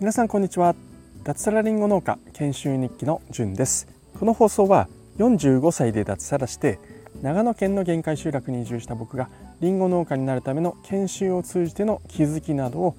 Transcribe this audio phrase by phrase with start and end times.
[0.00, 0.74] 皆さんこんにちは。
[1.22, 3.86] 脱サラリンゴ農家研修日記のじゅんです。
[4.18, 4.88] この放送は
[5.18, 6.80] 45歳で脱サラして
[7.22, 9.28] 長野県の限界集落に移住した僕が
[9.60, 12.96] りんご農家になるための研修を通じての気づきなどを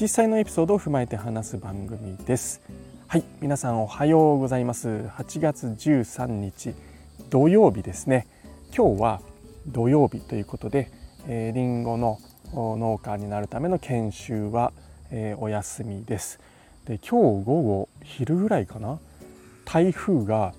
[0.00, 2.62] 実際のエピソードを踏まえて話す番組です。
[3.08, 4.88] はい皆さんおはようございます。
[4.88, 6.74] 8月13日
[7.28, 8.26] 土曜日ですね。
[8.74, 9.20] 今日は
[9.66, 10.90] 土曜日ということで、
[11.28, 12.18] えー、リンゴの
[12.52, 14.72] 農家になるための研修は、
[15.10, 16.40] え、お休みです。
[16.86, 18.98] で今日午後昼ぐらいかな？
[19.64, 20.54] 台風が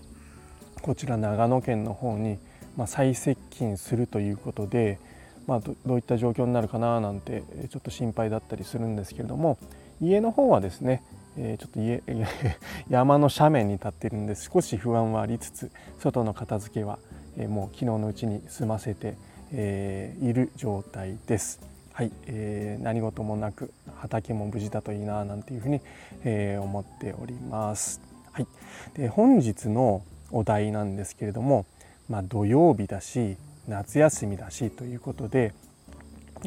[0.82, 2.38] こちら長野県の方に、
[2.78, 5.00] まあ、最接近するということで、
[5.48, 9.58] まあ、どういった状況になるかななんてちょっと心配だったりするんですけれども
[10.00, 11.04] 家の方はですね
[11.38, 12.02] えちょっと家
[12.90, 17.00] 山の斜面に立っているんで少し不安はありつつ外の片付けは、
[17.38, 19.16] えもう昨日のうちに済ませて、
[19.54, 21.60] えーいる状態です。
[21.94, 25.82] はい、えー、何事もなく畑も無事だといいななんていうふうに、
[26.24, 28.02] えー、思っております。
[28.32, 28.48] はい、
[28.96, 31.66] で本日のお題なんですけれども、
[32.10, 33.36] まあ、土曜日だし
[33.68, 35.54] 夏休みだしということで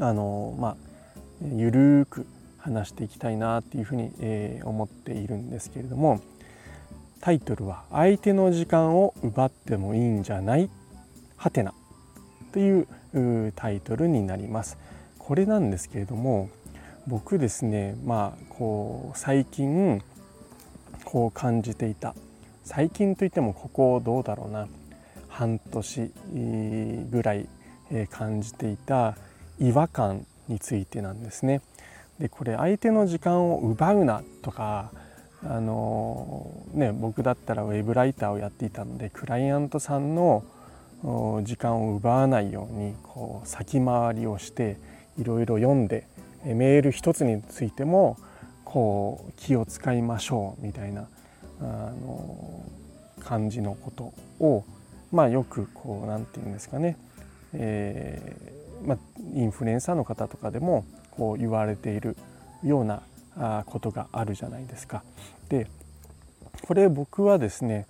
[0.00, 0.76] あのまあ
[1.42, 2.26] ゆるく
[2.58, 6.20] 話していきたいなっていうふうに、えー、思っているんですけれども
[7.20, 10.70] タイトルは「相手の時間を奪ってもいいんじゃない?」
[11.36, 11.74] はてな
[12.54, 14.78] というタイトルになります。
[15.18, 16.50] これなんですけれども
[17.08, 20.00] 僕ですねまあこう最近
[21.04, 22.14] こう感じていた
[22.62, 24.68] 最近といってもここどうだろうな
[25.28, 26.12] 半年
[27.10, 27.48] ぐらい
[28.10, 29.16] 感じていた
[29.58, 31.60] 違和感についてなんですね。
[32.20, 34.92] でこれ相手の時間を奪うなとか
[35.42, 40.44] あのね僕だったらウェブライターをやっていたのでクライアントさんの
[41.42, 44.78] 時間を奪わないようにこう先回りをして
[45.18, 46.06] いろいろ読んで
[46.44, 48.16] メール一つについても
[48.64, 51.06] こう気を使いましょうみたいな
[51.60, 52.64] あの
[53.22, 54.64] 感じのことを
[55.12, 56.96] まあよくこう何て言うんですかね、
[57.52, 58.52] え
[58.84, 58.98] まあ、
[59.34, 62.16] インフルエンサーの方とかでもこう言われている
[62.62, 63.02] ような
[63.66, 65.02] ことがあるじゃないですか。
[65.48, 65.66] で
[66.66, 67.86] これ僕はですね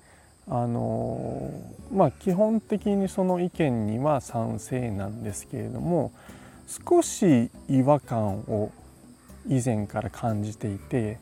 [0.49, 1.51] あの
[1.93, 6.13] まあ基本的にその意見には賛成なんですけれども
[6.67, 8.71] 少し違和感を
[9.49, 11.19] 以前から感じていて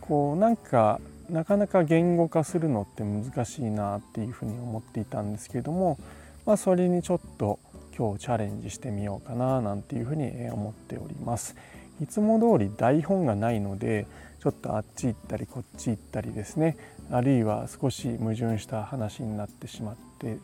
[0.00, 5.98] こうなんかなかなか言語化するのって難しいなっていうふうに思っていたんですけども、
[6.44, 7.58] まあ、それにちょっと
[7.96, 11.56] 今日チャレンジしてみようかななんていうふうに思っております。
[12.02, 14.06] いつも通り台本がないので
[14.40, 16.76] ちょっとあっち行ったりこっち行ったりですね
[17.10, 20.38] あるいは少し矛盾した話になってしまって、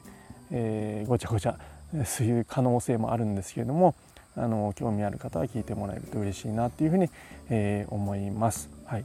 [0.50, 1.58] えー、ごちゃごちゃ
[2.04, 3.94] そういう可能性もあるんですけれども
[4.36, 7.10] あの興味ある方は聞いてもらえると嬉しいなっていうふうに、
[7.48, 8.70] えー、思います。
[8.84, 9.04] はい、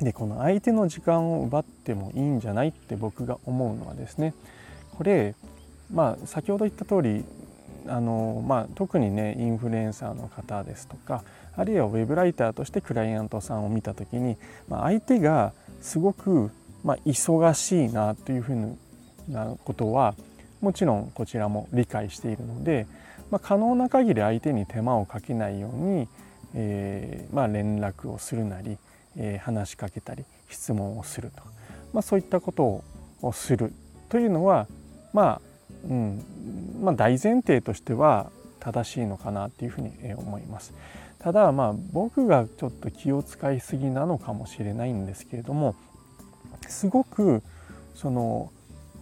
[0.00, 4.34] でこの相手の時間を奪ってもいいんじゃないって僕が思うのはですね
[4.96, 5.34] これ
[5.92, 7.24] まあ先ほど言った通り
[7.88, 11.24] あのまあ、特にねインフルエンサーの方ですとか
[11.56, 14.36] あるいはウェブライターとしてクライアントさんを見た時に、
[14.68, 16.50] まあ、相手がすごく、
[16.84, 18.76] まあ、忙しいなというふう
[19.28, 20.14] なことは
[20.60, 22.86] もちろんこちらも理解しているので、
[23.30, 26.08] まあ、可能な限り相手に手間をかけないように、
[26.54, 28.78] えーまあ、連絡をするなり、
[29.16, 31.42] えー、話しかけたり質問をすると、
[31.92, 32.82] まあ、そういったこと
[33.22, 33.72] をする
[34.08, 34.66] というのは
[35.12, 35.52] まあ
[35.84, 36.24] うん
[36.82, 40.72] まあ、大前提としては正しいのかなっていうふうに思います。
[41.18, 45.76] ただまあ僕がちょっと気を使いすぎなのかもしれないんですけれども
[46.68, 47.42] すごく
[47.94, 48.50] その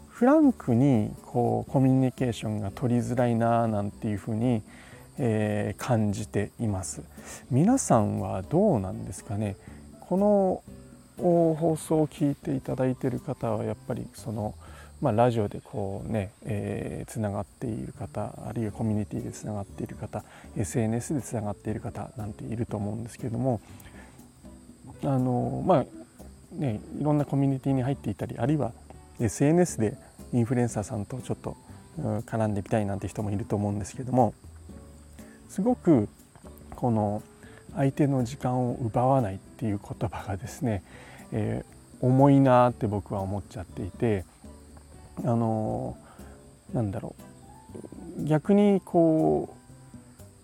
[0.09, 4.63] フランクにこうコミュニケーションが取りづらいななんていうふうに、
[5.19, 7.03] えー、感じています。
[7.51, 9.57] 皆さんはどうなんですかね？
[10.01, 10.63] この
[11.17, 14.55] 放送を聞いていただいている方はやっぱりその
[15.01, 20.23] まあ、ラジオでこうね、えー、つながっている方あるいはコミュニティでつながっている方
[20.57, 23.61] SNS でつながっている方なんていると思うんですけども
[25.03, 25.85] あのまあ
[26.53, 28.73] ねいろんなコミュニティに入っていたりあるいは
[29.21, 29.97] SNS で
[30.33, 31.57] インフルエンサーさんとちょっと
[31.99, 34.35] 絡んでみたいなんて人もいると思うんですけども
[35.49, 36.09] すごく
[36.77, 37.23] この
[37.75, 40.83] 相手の時間を奪わないっていう言葉がですね、
[41.33, 44.25] えー、重いなって僕は思っちゃっていて
[45.19, 45.97] あの
[46.73, 48.25] なんだろう。
[48.25, 49.55] 逆にこ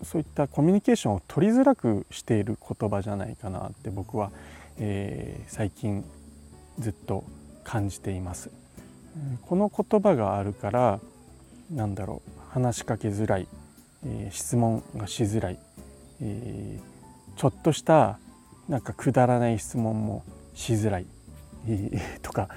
[0.01, 4.33] うそういったコミュニケーションを取りづらくしている言葉じゃないかなって僕は思、
[4.79, 6.03] えー、最近
[6.79, 7.23] ずっと
[7.63, 8.49] 感じています。
[9.47, 10.99] この言葉があるから
[11.73, 13.47] なんだろう話しかけづらい
[14.05, 15.57] えー、質問がしづらい、
[16.21, 18.19] えー、ちょっとした
[18.69, 21.05] なんかくだらない質問もしづらい、
[21.67, 22.49] えー、 とか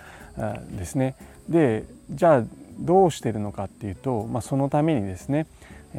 [0.71, 1.17] ですね
[1.49, 2.45] でじゃあ
[2.79, 5.47] どうしてるのかっていうと、まあ、そのためにですね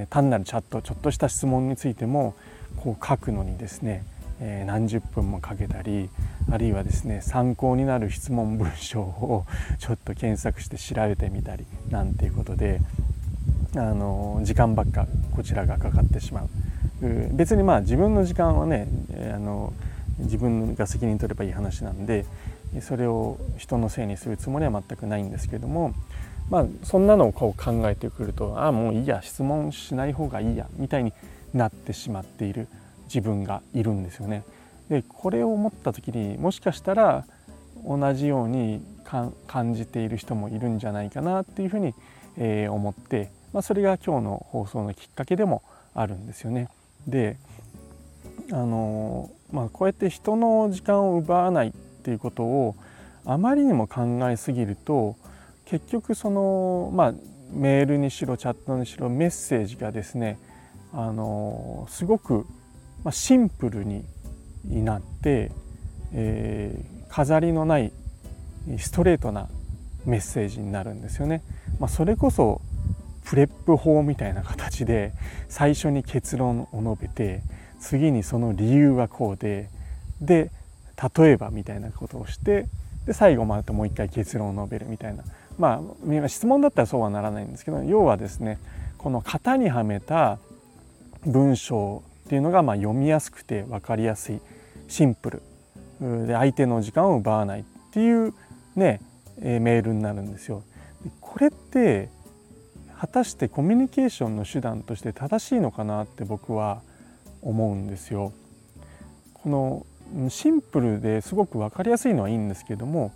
[0.09, 2.33] 単なるチャットちょっとした質問についても
[2.77, 4.03] こう書くのにですね
[4.41, 6.09] え何十分もかけたり
[6.51, 9.45] あるいはですね参考になる質問文章を
[9.77, 12.81] ちょっと検索して調べてみたりなんていうことで
[13.75, 16.49] あの時間ばっかこちらがかかってしまう。
[17.33, 18.87] 別にまあ自分の時間はね
[19.33, 19.73] あの
[20.19, 22.25] 自分が責任取ればいい話なんで
[22.81, 25.93] それを人のせいにするつもりは全くないんですけども
[26.51, 31.11] まあそんなのをこう考えてくるとああもういいや質問しない方がいいやみたいに
[31.55, 32.67] なってしまっている。
[33.13, 34.43] 自分がいるんですよね。
[34.89, 37.25] でこれを思った時にもしかしたら
[37.85, 38.83] 同じように
[39.47, 41.93] 感じている人もいるんじゃないかなっていうふうに、
[42.37, 45.63] えー、思って、まあ、それが今日の放送のきっかけでも
[45.93, 46.69] あるんですよね。
[47.07, 47.37] で
[48.51, 52.75] あのまあ、こうやって人の時間を奪わないっていうことを
[53.25, 55.15] あまりにも考えすぎると
[55.65, 57.13] 結局その、まあ、
[57.51, 60.39] メールにしろチャットにしろメッセージがですね
[60.93, 62.45] あのすごく
[63.03, 64.03] ま、シンプルに
[64.65, 65.51] なって、
[66.13, 67.91] えー、飾りのない
[68.77, 69.49] ストレートな
[70.05, 71.41] メッセージになるんですよね。
[71.79, 72.61] まあ、それこそ
[73.23, 75.13] プレップ法みたいな形で
[75.47, 77.41] 最初に結論を述べて
[77.79, 79.69] 次にその理由はこうで
[80.21, 80.51] で
[81.17, 82.67] 例えばみたいなことをして
[83.05, 85.23] で最後またもう一回結論を述べるみたいな
[85.57, 88.59] まあ質問だったらそうはならないんですけど要はですね
[88.97, 90.37] この型にはめた
[91.25, 94.39] 文章っていうのがまあ読みやすくて分かりやすい
[94.87, 95.41] シンプ
[95.99, 98.33] ルで相手の時間を奪わないっていう
[98.73, 99.01] ね、
[99.41, 100.63] えメールになるんですよ。
[101.19, 102.07] これって
[102.97, 106.81] 果たしてコミュニケーションの手段として正しいのかなって僕は
[107.41, 108.31] 思うんですよ。
[109.33, 113.11] このシンプルですごく分かりやすいのはいいんですけども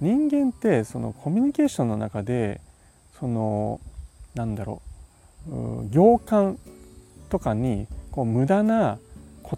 [0.00, 2.60] 人間ってそのコミュニケーションの中で
[3.18, 3.80] その
[4.36, 4.80] なんだろ
[5.48, 6.56] う行間
[7.30, 8.98] とかにこう無駄な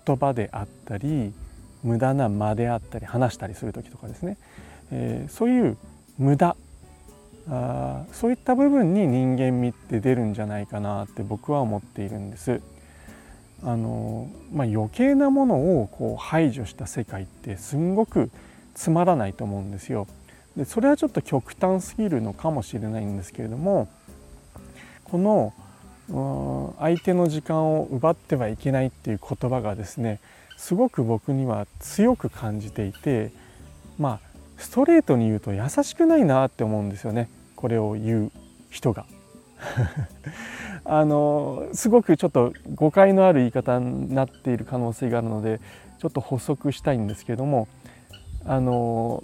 [0.06, 1.32] 言葉であったり
[1.82, 4.38] 無駄な間であったり話したりする時とかですね、
[4.90, 5.76] えー、そういう
[6.18, 6.56] 無駄
[7.48, 12.60] あそういった部分に人間味って出るんじゃないかなって僕は思っているんです。
[13.64, 18.28] あのまあ、余計なものをこう排除した世界ってすんごく
[18.74, 20.08] つまらないと思うんですよ。
[20.56, 23.88] でそれはちょっと極端すぎるのかもしれないんですけれども
[25.04, 25.54] この
[26.08, 30.20] 相手の時間を奪ってはいけないっていう言葉がですね
[30.56, 33.32] すごく僕には強く感じていて
[33.98, 38.32] まあストレートに言うと優しくないなって思うんですよねこれを言う
[38.70, 39.06] 人が。
[40.84, 45.60] あのすごくちょっと誤解のある言い方になっている可能性があるので
[46.00, 47.68] ちょっと補足したいんですけども
[48.44, 49.22] あの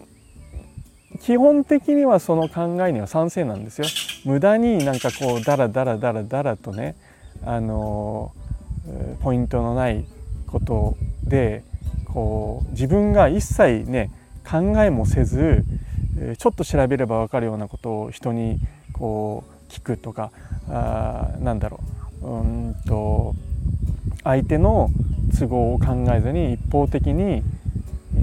[1.23, 3.87] 基本的にはその考えには賛成なんですよ。
[4.25, 6.97] 無駄になんかこうダラダラダラダラとね
[7.45, 8.33] あの
[9.21, 10.05] ポイントのない
[10.47, 11.63] ことで
[12.07, 14.11] こう自分が一切ね
[14.49, 15.65] 考えもせず
[16.39, 18.59] ちょっと調べれば分かるようなことを人に
[18.93, 20.33] こう聞くとか
[20.69, 21.81] あなんだろ
[22.23, 23.35] ううんと
[24.25, 24.91] 相手の
[25.39, 27.43] 都合を考えずに一方的に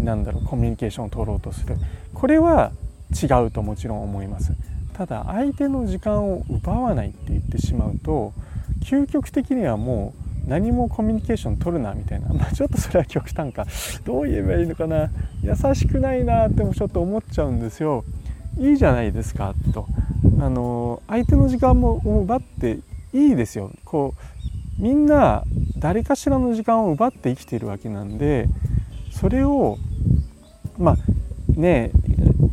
[0.04, 1.78] なんだろうコミュニケーションを取ろうとする
[2.14, 2.72] これは
[3.12, 4.54] 違うともちろん思います。
[4.94, 8.34] ただ相手の時間を奪わないって言ってしまうと
[8.86, 10.14] 究極的にはも
[10.46, 13.66] う何もコミュニケーション取るなみたいな、 まあ、ちょっとそれは極端か。
[14.06, 15.10] どう言えばいいのかな。
[15.42, 18.04] 優しくないなってもちょっと思っちゃうんですよ。
[18.58, 19.88] いいじゃないですかと。
[20.40, 22.80] あの相手の時間も奪って
[23.14, 23.72] いいですよ。
[23.84, 24.14] こ
[24.80, 25.44] うみんな
[25.78, 28.48] 誰かしらの時間を奪って生きているわけなんで
[29.12, 29.78] それを
[30.78, 30.98] まあ
[31.60, 31.92] ね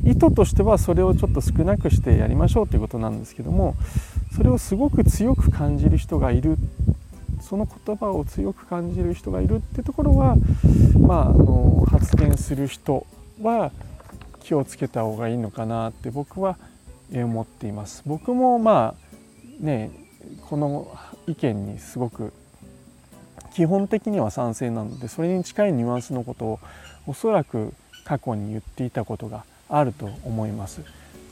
[0.04, 3.74] 意図としてはそれをちょっと少なくしてやりましょうということなんですけども
[4.36, 6.56] それをすごく強く感じる人がいる
[7.40, 10.36] その言葉を強く感じる人がいるってところは、
[10.98, 13.06] まあ、あの発言する人
[13.40, 13.72] は
[14.40, 16.56] 気をつけた方がいいのかなって僕は
[17.12, 18.02] 思っています。
[18.06, 19.90] 僕もまあね
[20.48, 22.32] この意見にすごく
[23.54, 26.60] 基本的には賛成なのでそれに近いニュアンスのことを
[27.06, 30.82] おそらく過去に言っていたことがあると思います。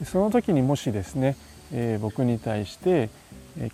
[0.04, 1.36] その時にもしですね、
[1.72, 3.10] えー、僕に対して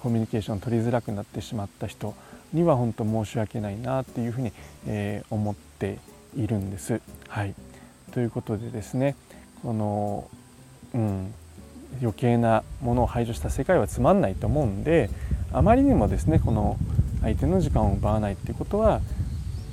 [0.01, 2.15] コミュニケーション取りづらくなってしまった人
[2.53, 4.53] には本当申し訳ないなっていうふうに、
[4.87, 5.99] えー、思って
[6.37, 7.01] いるんです。
[7.29, 7.55] はい、
[8.13, 9.15] ということでですね
[9.63, 10.29] この、
[10.95, 11.35] うん、
[12.01, 15.11] 余計なものを排除した世界はつまんないと思うんで
[15.53, 16.77] あまりにもですねこの
[17.23, 19.01] 相手の時間を奪わないっていうことは、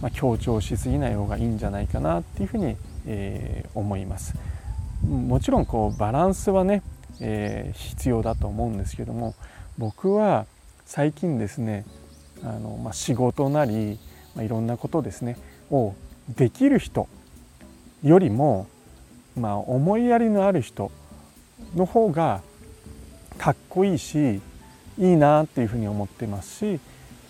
[0.01, 2.75] まあ、強調しすぎない方がいいんじゃないかなっていうふうに、
[3.05, 4.33] えー、思います。
[5.03, 6.81] もちろんこうバランスはね、
[7.19, 9.35] えー、必要だと思うんですけども
[9.77, 10.45] 僕は
[10.85, 11.85] 最近ですね
[12.43, 13.99] あの、まあ、仕事なり、
[14.35, 15.37] まあ、いろんなことですね
[15.71, 15.93] を
[16.29, 17.07] できる人
[18.03, 18.67] よりも、
[19.35, 20.91] まあ、思いやりのある人
[21.75, 22.41] の方が
[23.37, 24.41] かっこいいし
[24.97, 26.79] いいなっていうふうに思ってますし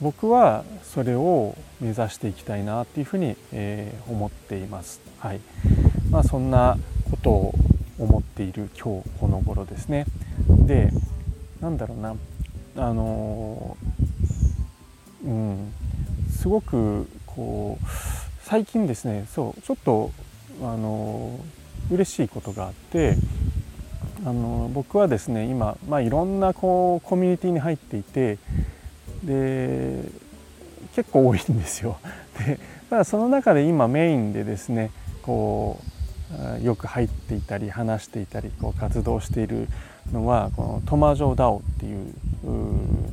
[0.01, 5.00] 僕はそれを目指していきたいなっていうふうに、えー、思っています。
[5.20, 5.39] はい
[6.10, 6.77] まあ、そんな
[7.13, 7.55] ことを
[8.00, 10.05] 思っている今日この頃ですね。
[10.65, 10.91] で
[11.62, 12.15] なんだろうな
[12.75, 13.77] あの
[15.24, 15.74] うん
[16.32, 17.86] すごくこう
[18.41, 20.12] 最近ですねそうちょっと
[20.63, 21.39] あの
[21.91, 23.15] 嬉しいことがあって
[24.25, 28.39] あの僕はですね今、まあ、いろんなこうコミュニティに入っていて
[29.24, 30.03] で
[30.96, 31.98] 結構多いんですよ。
[32.39, 34.89] でただその中で今メインでですね
[35.22, 35.93] こう
[36.62, 39.68] よく入っていたり話していたりこう活動している
[40.12, 42.13] のはこのトマジョダオっていう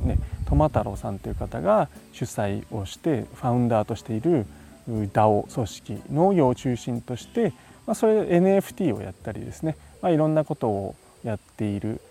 [0.05, 4.45] ねトマ太郎さんという方が主催をしてファウンダーとしている
[4.89, 7.53] DAO 組織農業を中心として、
[7.85, 12.01] まあ、それ NFT をやったりですね、まあ、いろんなことをやっている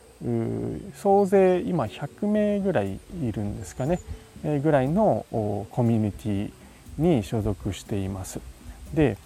[0.95, 4.01] 総勢今100名ぐらいいるんですかね
[4.45, 6.51] えぐらいのコミュニティ
[6.99, 8.41] に所属しています。
[8.95, 9.17] で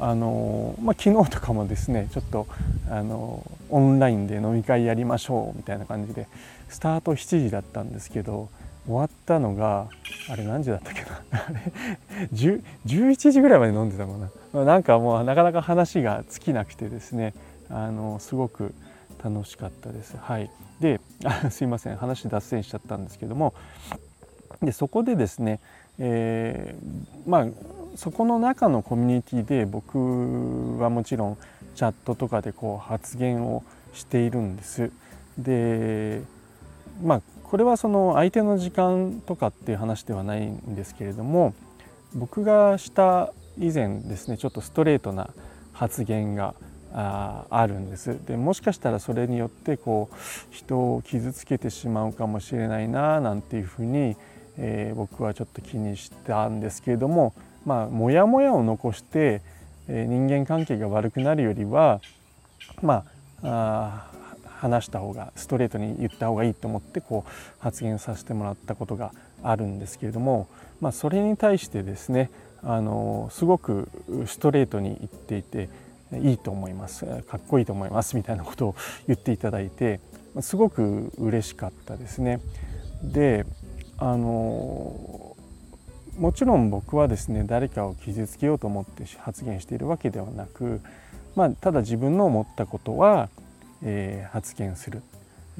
[0.00, 2.46] あのまあ、昨日とかもですねちょっと
[2.90, 6.26] あのオンラインで飲み会やりましょうみたいな感じで
[6.68, 8.48] スタート7時だったんですけど
[8.86, 9.88] 終わったのが
[10.28, 11.22] あれ何時だったっけな？
[11.30, 11.72] あれ
[12.84, 14.20] 11時ぐらいまで飲んでたもん
[14.52, 14.64] な？
[14.64, 17.32] なんかもうなかなか話が尽きなくてですね
[17.70, 18.74] あのすごく
[19.22, 20.16] 楽しかったです。
[20.20, 21.96] はい、であすいません。
[21.96, 23.54] 話脱線しちゃったんですけども
[24.62, 25.60] でそこでですね、
[25.98, 27.46] えー、まあ
[27.96, 31.38] そこの中のコミュニティで僕はもちろん
[31.74, 34.90] チャットとかでこう発言をしているんです。
[35.38, 36.22] で
[37.02, 41.54] まあこれはその相手の時間とかっていう話ではないんですけれども
[42.14, 45.30] 僕がした以前ですねちょっとストレートな
[45.72, 46.54] 発言が
[46.92, 50.16] ああるんですでもしかしたらそれによってこう
[50.54, 54.16] 人を傷つけてしまうかもしれないななんていうふうに、
[54.58, 57.34] えー、僕はちょっと気にしたんですけれども
[57.64, 59.42] まあモヤモヤを残して、
[59.88, 62.00] えー、人間関係が悪くなるよりは
[62.82, 63.04] ま
[63.42, 64.10] あ
[64.60, 70.48] 話した方がストレートに言った方がいいと思ってこう発言させてもらったことがあるんですけれども、
[70.80, 72.30] まあ、それに対してですね
[72.62, 73.88] あのすごく
[74.26, 75.68] ストレートに言っていて
[76.14, 80.00] いいと思いますかっこいいと思いますみたいなことを言っていただいて
[80.40, 82.40] すごく嬉しかったですね。
[83.02, 83.44] で
[83.98, 85.36] あの
[86.18, 90.80] もちろん僕はですね誰かを傷つけようと思って発言しているわけではなく、
[91.36, 93.28] まあ、ただ自分の思ったことは、
[93.82, 95.02] えー、発言する。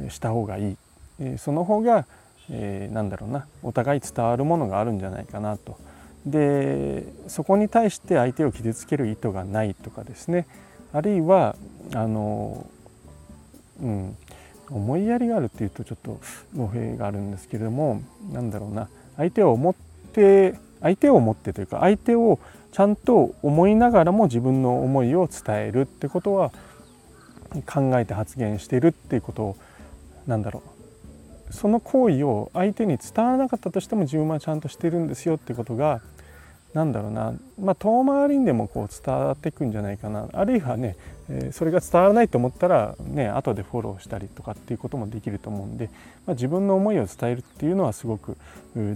[0.09, 0.77] した方がいい、
[1.21, 2.07] えー、その方が、
[2.51, 5.79] えー、なんだろうなお互い伝わるものがあるんじゃないかなと。
[6.27, 10.47] でそこに対して相手を傷つける意図がないとかですね。
[10.93, 11.57] あるいは
[11.93, 12.67] あの、
[13.83, 14.17] うん、
[14.71, 16.21] 思いやりがあるっていうとちょっと
[16.57, 18.03] 語弊があるんですけれども
[18.33, 18.89] なんだろうな。
[19.17, 19.75] 相手を思っ
[20.13, 22.39] て相手を思ってというか相手を
[22.73, 26.51] ちゃんと思いながらも自分の思いを伝えるってことは
[27.67, 29.57] 考えて発言しているっていうことを
[30.27, 30.75] なんだろう。
[31.53, 36.01] その行為を相手に伝わらなかったとしても自分はちゃんとしてるんですよってことが
[36.75, 40.29] なんだろうな、まあ、遠回りにでもこう伝わっていくんじゃないかな。
[40.33, 40.97] あるいはね、
[41.31, 45.89] え、それが伝わらないと思ったらね後でフォローしたりとかっていうこともできると思うんで、
[46.27, 48.37] まあ、自分の思いを伝えるっていうのはすごく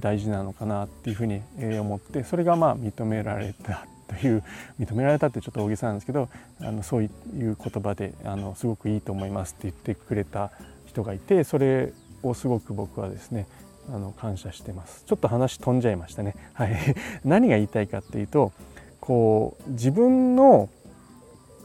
[0.01, 1.41] 大事なのかなっていうふうに
[1.79, 4.43] 思ってそれがまあ認められたという
[4.81, 6.29] 認められたってちょっと大げさなんですけど
[6.61, 10.51] あのそういう言葉であのすごくいいと思いますって言ってくれた
[10.87, 11.93] 人がいてそれ
[12.23, 13.47] をすごく僕はですね
[13.89, 15.05] あの感謝してます。
[15.07, 16.35] ちょっと話飛んじゃいましたね。
[16.53, 16.77] はい。
[17.25, 18.53] 何が言いたいかっていうと
[19.01, 20.69] こう自分の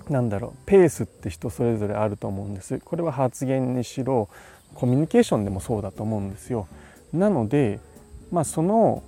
[0.09, 2.79] なんだろうペースって人それぞれあると思うんです。
[2.79, 4.29] これは発言にしろ
[4.73, 6.67] コミュニケーションでもそうだと思うんですよ。
[7.13, 7.79] なので
[8.31, 9.03] まあその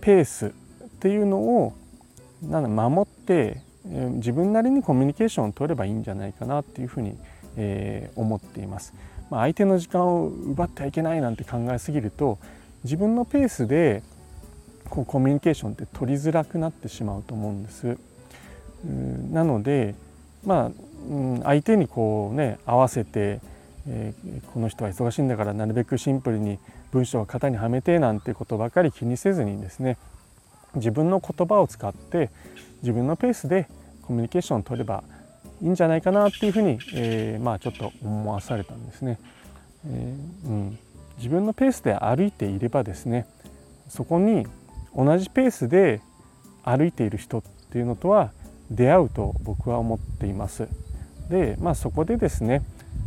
[0.00, 0.50] ペースっ
[1.00, 1.72] ていうのを
[2.42, 7.16] なん守って自分なりにコミュニケーションを取ればいいんじゃないかなっていうふうに、
[7.56, 8.94] えー、思っています。
[9.30, 12.38] まあ、相手の時間を奪ってはいけないなんて考えすぎると
[12.84, 14.02] 自分のペースで
[14.88, 17.98] こうコミュニケーションって取りづらくなってしまうと思うんです。
[19.32, 19.94] なので
[20.44, 23.40] まあ、相手にこうね合わせて、
[23.86, 26.58] えー、この人は忙しいんだからなるべくシンプルに
[26.92, 29.96] 文章を型にはめてなんてことばかり気にせずにですね
[30.76, 32.30] 自分の言葉を使って
[32.82, 33.68] 自分のペースで
[34.02, 35.04] コミュニケーションを取れば
[35.62, 39.18] いいんじゃないかなっていうふうに、えー、まあちょっと思わされたんですね。
[39.86, 40.78] えー、うん、
[41.20, 43.26] 自分のペースで歩いていればですね
[43.88, 44.46] そこに
[44.96, 46.00] 同じペースで
[46.64, 48.32] 歩いている人っていうのとは
[48.70, 50.66] 出会うと僕は思っています。
[51.28, 52.62] で、まあ、そこでですね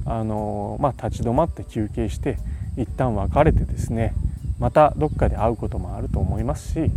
[0.05, 2.37] あの、まあ、立ち止まって休憩して
[2.77, 4.13] 一旦別れてですね
[4.59, 6.91] またどっかで会うこともあると思いますし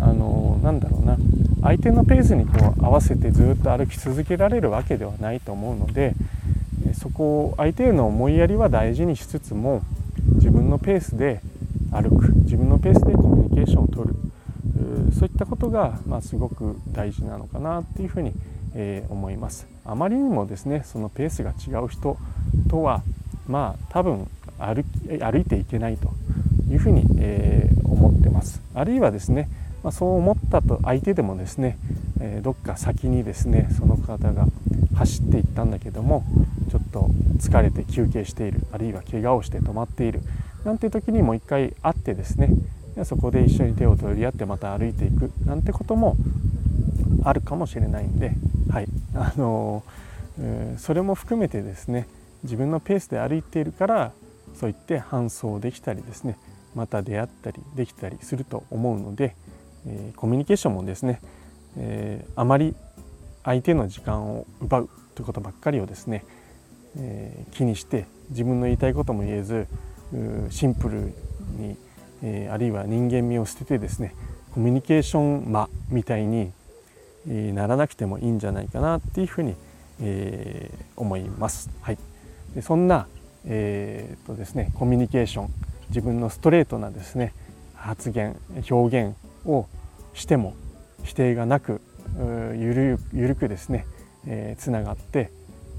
[0.00, 1.18] あのなんだろうな
[1.62, 6.14] 相手のペースにこう合わせてずっと歩き続けられるわけではないと思うので
[6.94, 9.82] そこを相手への思いやりは大事にしつつも
[10.70, 11.40] 分のペースで
[11.90, 14.14] 歩く自分のペースでコミュニケーションをとる。
[15.12, 18.32] そういったことが、まあ、すごく大事なのかなっていうふうに、
[18.74, 19.66] えー、思います。
[19.84, 22.16] あまりにもですねそのペースが違う人
[22.68, 23.02] とは
[23.48, 24.84] まあ多分歩
[25.20, 26.12] 歩いていけないと
[26.70, 28.62] いうふうに、えー、思ってます。
[28.74, 29.48] あるいはですね、
[29.82, 31.76] まあ、そう思ったと相手でもですね、
[32.20, 34.46] えー、どっか先にですねその方が
[34.94, 36.24] 走っていったんだけども
[36.70, 40.20] ちょっと疲れて休憩しているあるいは怪我をして止まっている
[40.64, 42.50] なんていう時にもう一回会ってですね
[43.04, 46.16] そこで一緒に手を取り合ってまた歩いていくなんてことも
[47.24, 48.32] あるかもしれないんで、
[48.70, 48.86] はい。
[49.14, 52.06] あのー、それも含めてですね
[52.42, 54.12] 自分のペースで歩いているから
[54.54, 56.38] そう言って搬送できたりですね
[56.74, 59.34] また出会ったりできたりすると思うので、
[59.86, 61.20] えー、コミュニケーションもですね、
[61.76, 62.74] えー、あまり
[63.44, 66.24] 相手の時間を奪うということばっかりをですね、
[66.96, 69.66] えー、気にして自分の言いたいことも言えず
[70.50, 70.98] シンプル
[71.58, 71.76] に、
[72.22, 74.14] えー、あるいは人間味を捨ててですね
[74.52, 76.52] コミュニケーション間みたいに
[77.26, 79.54] ならなくてもいいんじゃないかなっていうふうに、
[80.00, 81.70] えー、思います。
[81.82, 81.98] はい、
[82.54, 83.06] でそんな、
[83.46, 85.50] えーとですね、コミュニケーション
[85.90, 87.34] 自分のストレートなですね
[87.74, 88.36] 発言
[88.70, 89.66] 表現を
[90.14, 90.54] しても
[91.04, 91.80] 否定がなく
[92.56, 93.86] ゆるゆるくですね、
[94.26, 95.30] えー、がって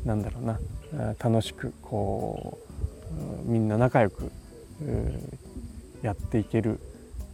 [0.06, 0.60] なんだろうな
[1.20, 2.71] 楽しくこう
[3.46, 4.32] みんな仲良く
[6.02, 6.80] やっていける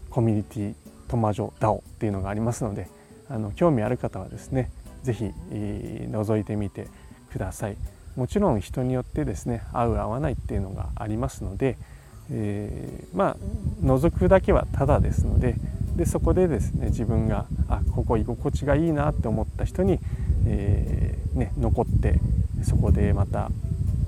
[0.09, 0.73] コミュニティ
[1.07, 2.87] トマジョダオっていうのがありますので
[3.29, 4.71] あの興味ある方はですね
[5.03, 6.87] 是非覗いてみて
[7.31, 7.77] ください。
[8.15, 11.77] もちろん人によってですね合う合わないっていうのがありますので、
[12.31, 13.37] えー、まあ
[13.83, 15.55] 覗くだけはただですので
[15.95, 19.99] でそこでですね自分があここ居心地がいいなって思った人に、
[20.47, 22.19] えー、ね、残って
[22.63, 23.51] そこでまた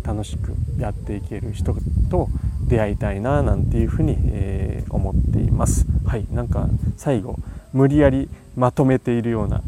[0.04, 1.76] 楽しくやっていける人
[2.10, 2.30] と
[2.68, 5.86] 出会いたいななんていうふうに、えー、思っています。
[6.06, 7.38] はいなんか最後
[7.74, 9.62] 無理やりまとめているような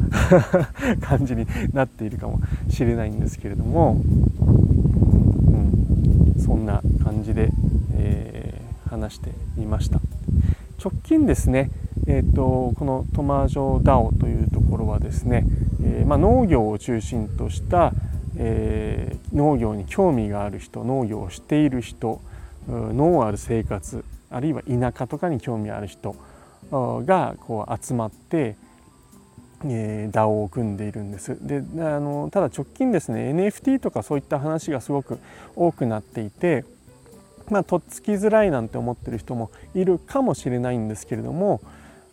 [1.02, 2.40] 感じになっているかも
[2.70, 4.02] しれないんですけれども、
[5.48, 7.52] うん、そんな感じで、
[7.94, 10.02] えー、話してみました
[10.84, 11.70] 直近ですね、
[12.08, 15.46] えーと、このトマジョダオというところはですね、
[15.84, 17.94] えー、まあ、農業を中心とした、
[18.38, 22.22] えー、農業に興味がある人農業をしている人
[22.68, 26.16] 農ある生活あるいは田舎とかに興味ある人
[26.72, 28.56] がこう集まって、
[29.66, 31.38] えー、DAO を組んでいるんです。
[31.46, 35.20] であのただ直近ですね NFT とかそういった話がすごく
[35.56, 36.64] 多くなっていて、
[37.50, 41.62] まあ、とっつきづらいなんて思ってる人もいるかもしれないんですけれども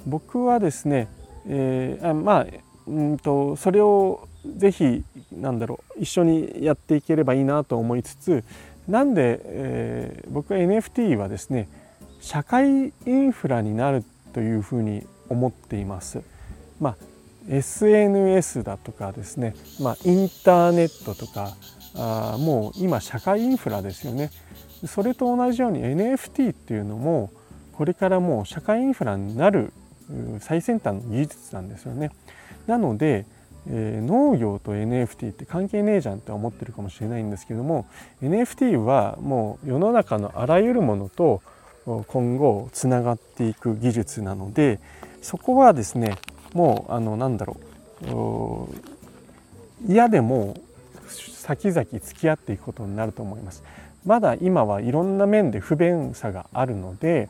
[0.07, 1.09] 僕はですね、
[1.47, 2.47] えー、あまあ
[2.89, 8.45] うんとそれをぜひなんだろう一緒にやっていければいいなと思いつつ
[8.89, 11.69] なんで、えー、僕は NFT はですね
[12.21, 16.23] 社会インフラになるというふうに思っています。
[16.81, 16.97] まあ、
[17.49, 21.57] SNS だとかですね、まあ、インターネットとか
[21.97, 24.31] あもう今社会インフラですよね。
[24.87, 27.31] それと同じように NFT っていうのも
[27.73, 29.73] これからもう社会インフラになる
[30.41, 32.11] 最先端の技術なんですよね。
[32.69, 33.27] なので、
[33.67, 37.87] えー、農業と NFT って関係ねえじゃんって思ってるかもしれないんですけども
[38.23, 41.43] NFT はもう世の中のあらゆるものと
[42.07, 44.79] 今後つながっていく技術なので
[45.23, 46.17] そこはですね
[46.53, 47.57] もうあのなんだろ
[49.87, 50.57] う嫌でも
[51.09, 53.65] 先々付き合っていくことになると思います。
[54.05, 57.29] まだ今はいろんな面で不便さがあるので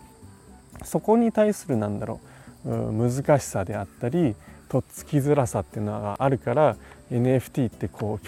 [0.84, 2.20] そこに対するなんだろ
[2.64, 4.34] う難しさであったり
[4.68, 6.76] とっつきづらさっていうのがあるから
[7.10, 8.20] NFT ってこ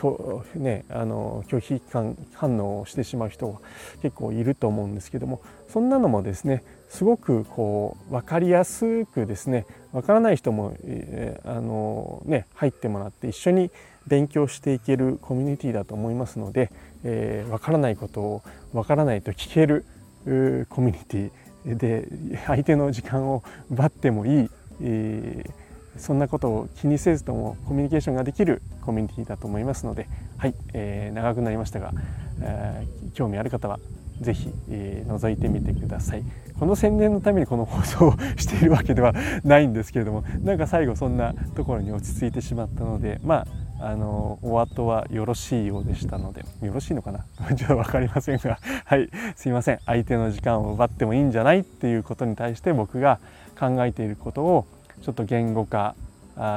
[0.55, 3.59] う、ね、あの拒否感反応をしてしまう人が
[4.03, 13.71] 結構いると思うんですけどもそんなのもですねすごくこう分かりやすくですね分からない人も、えー、あのね、入ってもらって一緒に
[14.07, 16.71] 勉強していけるコミュニティだと思いますので、
[17.05, 19.85] えー、分からないことを分からないと聞ける
[20.69, 22.09] コミュニティで
[22.47, 24.51] 相手の時間を奪ってもいい、
[24.83, 25.51] えー、
[25.97, 31.93] そんなことを気にせずともコミュニケーションができるコミュニティだと思いますので、はいえー、長くなりましたが、
[32.41, 33.79] えー、興味ある方は
[34.21, 36.23] ぜひ、えー、覗いてみてください。
[36.59, 43.47] この宣伝のためにこの放送をしているわけではないんですけれどもなんか最後そんなところに落ち着いてしまったのでま
[43.81, 47.25] ああのお後はよろしいようでしたのでよろしいのかな？
[47.57, 49.79] ちょっと分かりませんがはいすいません。
[49.87, 51.61] 相手の時間を奪ってもいいんじゃない？
[51.61, 53.21] っていうことに対して僕が
[53.59, 54.67] 考えていることを
[55.03, 55.95] ちょっと言語化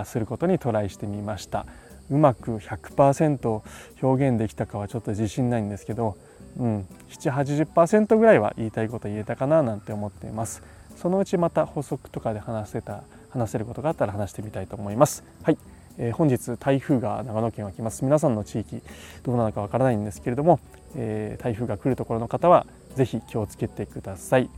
[0.06, 1.66] することにトライしてみました。
[2.10, 3.62] うまく100%
[4.02, 6.18] 表現できたかはちょっと自信ないんですけど、
[6.58, 10.64] うん、780%ぐらいは言いたいこと言えたかななんて思っています。
[10.98, 15.24] そのうちまた補足とかで話せた話せることがあったら話してみたいと思います。
[15.42, 15.58] はい、
[15.98, 18.06] えー、本日台風が長野県は来ます。
[18.06, 18.82] 皆さんの地域
[19.24, 20.60] どうなのかわからないんですけれども、
[20.96, 24.50] えー、台風が来るところの方は是非気をつけてください。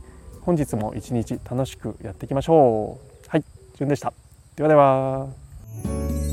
[0.42, 3.05] 本日も一日楽しくやっていきましょう、
[3.84, 4.12] じでした。
[4.56, 6.25] ではでは。